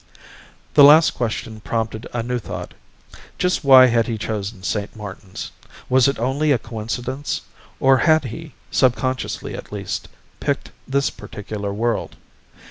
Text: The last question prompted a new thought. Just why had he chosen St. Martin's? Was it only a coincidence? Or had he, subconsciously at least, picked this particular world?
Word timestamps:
The 0.73 0.83
last 0.83 1.11
question 1.11 1.59
prompted 1.59 2.07
a 2.11 2.23
new 2.23 2.39
thought. 2.39 2.73
Just 3.37 3.63
why 3.63 3.85
had 3.85 4.07
he 4.07 4.17
chosen 4.17 4.63
St. 4.63 4.95
Martin's? 4.95 5.51
Was 5.89 6.07
it 6.07 6.17
only 6.17 6.51
a 6.51 6.57
coincidence? 6.57 7.41
Or 7.79 7.97
had 7.97 8.23
he, 8.25 8.55
subconsciously 8.71 9.53
at 9.53 9.71
least, 9.71 10.07
picked 10.39 10.71
this 10.87 11.11
particular 11.11 11.71
world? 11.71 12.15